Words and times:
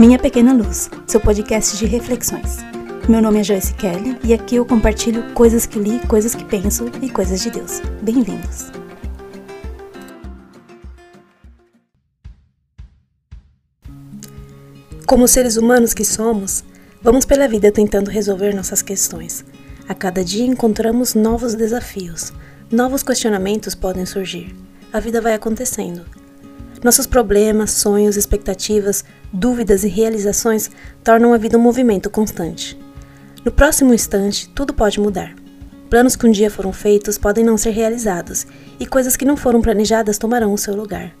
Minha 0.00 0.18
Pequena 0.18 0.54
Luz, 0.54 0.88
seu 1.06 1.20
podcast 1.20 1.76
de 1.76 1.84
reflexões. 1.84 2.56
Meu 3.06 3.20
nome 3.20 3.40
é 3.40 3.44
Joyce 3.44 3.74
Kelly 3.74 4.18
e 4.24 4.32
aqui 4.32 4.56
eu 4.56 4.64
compartilho 4.64 5.34
coisas 5.34 5.66
que 5.66 5.78
li, 5.78 6.00
coisas 6.06 6.34
que 6.34 6.42
penso 6.42 6.90
e 7.02 7.10
coisas 7.10 7.42
de 7.42 7.50
Deus. 7.50 7.82
Bem-vindos! 8.00 8.72
Como 15.06 15.28
seres 15.28 15.58
humanos 15.58 15.92
que 15.92 16.02
somos, 16.02 16.64
vamos 17.02 17.26
pela 17.26 17.46
vida 17.46 17.70
tentando 17.70 18.10
resolver 18.10 18.54
nossas 18.54 18.80
questões. 18.80 19.44
A 19.86 19.94
cada 19.94 20.24
dia 20.24 20.46
encontramos 20.46 21.14
novos 21.14 21.54
desafios, 21.54 22.32
novos 22.72 23.02
questionamentos 23.02 23.74
podem 23.74 24.06
surgir. 24.06 24.56
A 24.94 24.98
vida 24.98 25.20
vai 25.20 25.34
acontecendo 25.34 26.06
nossos 26.82 27.06
problemas, 27.06 27.72
sonhos, 27.72 28.16
expectativas, 28.16 29.04
dúvidas 29.32 29.84
e 29.84 29.88
realizações 29.88 30.70
tornam 31.04 31.34
a 31.34 31.36
vida 31.36 31.58
um 31.58 31.60
movimento 31.60 32.08
constante. 32.08 32.78
No 33.44 33.52
próximo 33.52 33.92
instante, 33.92 34.48
tudo 34.48 34.72
pode 34.72 34.98
mudar. 34.98 35.34
Planos 35.90 36.16
que 36.16 36.26
um 36.26 36.30
dia 36.30 36.50
foram 36.50 36.72
feitos 36.72 37.18
podem 37.18 37.44
não 37.44 37.58
ser 37.58 37.70
realizados, 37.70 38.46
e 38.78 38.86
coisas 38.86 39.16
que 39.16 39.24
não 39.24 39.36
foram 39.36 39.60
planejadas 39.60 40.18
tomarão 40.18 40.52
o 40.52 40.58
seu 40.58 40.74
lugar. 40.74 41.14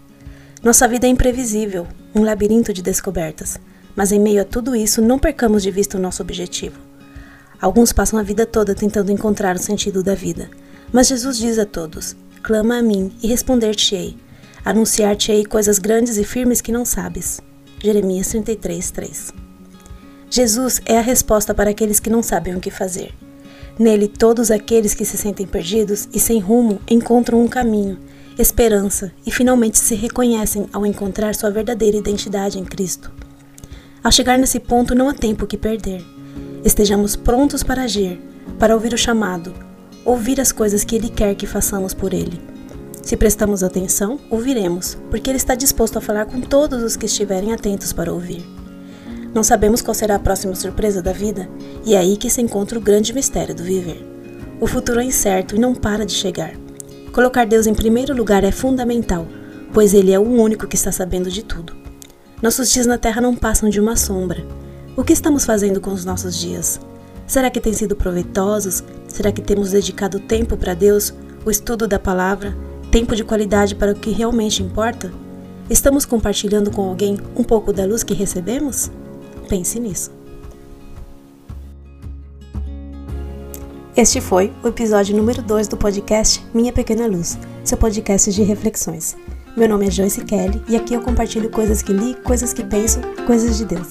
Nossa 0.62 0.86
vida 0.88 1.06
é 1.06 1.10
imprevisível, 1.10 1.86
um 2.14 2.22
labirinto 2.22 2.72
de 2.72 2.82
descobertas, 2.82 3.58
mas 3.94 4.12
em 4.12 4.20
meio 4.20 4.42
a 4.42 4.44
tudo 4.44 4.76
isso, 4.76 5.02
não 5.02 5.18
percamos 5.18 5.62
de 5.62 5.70
vista 5.70 5.98
o 5.98 6.00
nosso 6.00 6.22
objetivo. 6.22 6.78
Alguns 7.60 7.92
passam 7.92 8.18
a 8.18 8.22
vida 8.22 8.46
toda 8.46 8.74
tentando 8.74 9.12
encontrar 9.12 9.56
o 9.56 9.58
sentido 9.58 10.02
da 10.02 10.14
vida, 10.14 10.48
mas 10.92 11.08
Jesus 11.08 11.36
diz 11.36 11.58
a 11.58 11.66
todos: 11.66 12.16
Clama 12.42 12.78
a 12.78 12.82
mim 12.82 13.12
e 13.22 13.26
responder-te-ei 13.26 14.16
Anunciar-te-ei 14.64 15.44
coisas 15.44 15.78
grandes 15.78 16.16
e 16.16 16.24
firmes 16.24 16.60
que 16.60 16.70
não 16.70 16.84
sabes. 16.84 17.40
Jeremias 17.82 18.28
33, 18.28 18.90
3. 18.90 19.34
Jesus 20.30 20.82
é 20.84 20.98
a 20.98 21.00
resposta 21.00 21.54
para 21.54 21.70
aqueles 21.70 21.98
que 21.98 22.10
não 22.10 22.22
sabem 22.22 22.54
o 22.54 22.60
que 22.60 22.70
fazer. 22.70 23.14
Nele, 23.78 24.06
todos 24.06 24.50
aqueles 24.50 24.92
que 24.92 25.04
se 25.04 25.16
sentem 25.16 25.46
perdidos 25.46 26.08
e 26.12 26.20
sem 26.20 26.38
rumo 26.38 26.78
encontram 26.88 27.42
um 27.42 27.48
caminho, 27.48 27.98
esperança 28.38 29.10
e 29.26 29.30
finalmente 29.30 29.78
se 29.78 29.94
reconhecem 29.94 30.66
ao 30.72 30.84
encontrar 30.84 31.34
sua 31.34 31.50
verdadeira 31.50 31.96
identidade 31.96 32.58
em 32.58 32.64
Cristo. 32.64 33.10
Ao 34.04 34.12
chegar 34.12 34.38
nesse 34.38 34.60
ponto, 34.60 34.94
não 34.94 35.08
há 35.08 35.14
tempo 35.14 35.46
que 35.46 35.56
perder. 35.56 36.04
Estejamos 36.62 37.16
prontos 37.16 37.62
para 37.62 37.84
agir, 37.84 38.20
para 38.58 38.74
ouvir 38.74 38.92
o 38.92 38.98
chamado, 38.98 39.54
ouvir 40.04 40.38
as 40.38 40.52
coisas 40.52 40.84
que 40.84 40.94
Ele 40.94 41.08
quer 41.08 41.34
que 41.34 41.46
façamos 41.46 41.94
por 41.94 42.12
Ele. 42.12 42.49
Se 43.10 43.16
prestamos 43.16 43.64
atenção, 43.64 44.20
ouviremos, 44.30 44.96
porque 45.10 45.28
Ele 45.28 45.36
está 45.36 45.56
disposto 45.56 45.98
a 45.98 46.00
falar 46.00 46.26
com 46.26 46.40
todos 46.40 46.80
os 46.80 46.94
que 46.94 47.06
estiverem 47.06 47.52
atentos 47.52 47.92
para 47.92 48.12
ouvir. 48.12 48.48
Não 49.34 49.42
sabemos 49.42 49.82
qual 49.82 49.96
será 49.96 50.14
a 50.14 50.20
próxima 50.20 50.54
surpresa 50.54 51.02
da 51.02 51.12
vida, 51.12 51.50
e 51.84 51.96
é 51.96 51.98
aí 51.98 52.16
que 52.16 52.30
se 52.30 52.40
encontra 52.40 52.78
o 52.78 52.80
grande 52.80 53.12
mistério 53.12 53.52
do 53.52 53.64
viver. 53.64 54.00
O 54.60 54.66
futuro 54.68 55.00
é 55.00 55.02
incerto 55.02 55.56
e 55.56 55.58
não 55.58 55.74
para 55.74 56.06
de 56.06 56.12
chegar. 56.12 56.52
Colocar 57.12 57.46
Deus 57.46 57.66
em 57.66 57.74
primeiro 57.74 58.14
lugar 58.14 58.44
é 58.44 58.52
fundamental, 58.52 59.26
pois 59.72 59.92
Ele 59.92 60.12
é 60.12 60.18
o 60.20 60.22
único 60.22 60.68
que 60.68 60.76
está 60.76 60.92
sabendo 60.92 61.32
de 61.32 61.42
tudo. 61.42 61.74
Nossos 62.40 62.70
dias 62.70 62.86
na 62.86 62.96
Terra 62.96 63.20
não 63.20 63.34
passam 63.34 63.68
de 63.68 63.80
uma 63.80 63.96
sombra. 63.96 64.46
O 64.96 65.02
que 65.02 65.12
estamos 65.12 65.44
fazendo 65.44 65.80
com 65.80 65.90
os 65.90 66.04
nossos 66.04 66.36
dias? 66.36 66.78
Será 67.26 67.50
que 67.50 67.60
têm 67.60 67.72
sido 67.72 67.96
proveitosos? 67.96 68.84
Será 69.08 69.32
que 69.32 69.42
temos 69.42 69.72
dedicado 69.72 70.20
tempo 70.20 70.56
para 70.56 70.74
Deus, 70.74 71.12
o 71.44 71.50
estudo 71.50 71.88
da 71.88 71.98
palavra, 71.98 72.56
tempo 72.90 73.14
de 73.14 73.22
qualidade 73.22 73.74
para 73.74 73.92
o 73.92 73.94
que 73.94 74.10
realmente 74.10 74.62
importa? 74.62 75.12
Estamos 75.68 76.04
compartilhando 76.04 76.70
com 76.70 76.82
alguém 76.82 77.16
um 77.36 77.44
pouco 77.44 77.72
da 77.72 77.84
luz 77.84 78.02
que 78.02 78.14
recebemos? 78.14 78.90
Pense 79.48 79.78
nisso. 79.78 80.10
Este 83.96 84.20
foi 84.20 84.52
o 84.62 84.68
episódio 84.68 85.16
número 85.16 85.42
2 85.42 85.68
do 85.68 85.76
podcast 85.76 86.44
Minha 86.52 86.72
Pequena 86.72 87.06
Luz, 87.06 87.38
seu 87.62 87.78
podcast 87.78 88.32
de 88.32 88.42
reflexões. 88.42 89.16
Meu 89.56 89.68
nome 89.68 89.86
é 89.86 89.90
Joyce 89.90 90.24
Kelly 90.24 90.62
e 90.68 90.76
aqui 90.76 90.94
eu 90.94 91.00
compartilho 91.00 91.50
coisas 91.50 91.82
que 91.82 91.92
li, 91.92 92.14
coisas 92.22 92.52
que 92.52 92.64
penso, 92.64 93.00
coisas 93.26 93.58
de 93.58 93.66
Deus. 93.66 93.88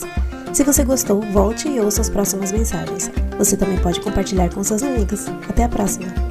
Se 0.51 0.63
você 0.63 0.83
gostou, 0.83 1.21
volte 1.31 1.69
e 1.69 1.79
ouça 1.79 2.01
as 2.01 2.09
próximas 2.09 2.51
mensagens. 2.51 3.11
Você 3.37 3.55
também 3.55 3.77
pode 3.79 4.01
compartilhar 4.01 4.53
com 4.53 4.63
seus 4.63 4.83
amigos. 4.83 5.27
Até 5.47 5.63
a 5.63 5.69
próxima! 5.69 6.28